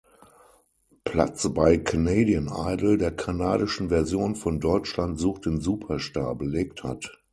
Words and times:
Platz 1.03 1.47
bei 1.53 1.77
Canadian 1.77 2.49
Idol, 2.51 2.97
der 2.97 3.11
kanadischen 3.15 3.89
Version 3.89 4.35
von 4.35 4.59
Deutschland 4.59 5.19
sucht 5.19 5.45
den 5.45 5.61
Superstar, 5.61 6.33
belegt 6.33 6.81
hat. 6.83 7.21